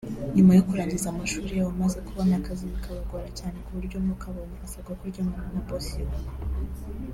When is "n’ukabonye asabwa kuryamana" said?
4.05-5.47